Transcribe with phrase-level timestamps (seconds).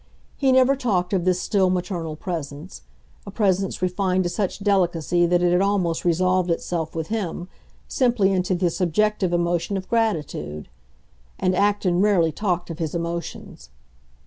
[0.35, 5.51] He never talked of this still maternal presence,—a presence refined to such delicacy that it
[5.51, 7.47] had almost resolved itself, with him,
[7.87, 10.69] simply into the subjective emotion of gratitude.
[11.37, 13.69] And Acton rarely talked of his emotions.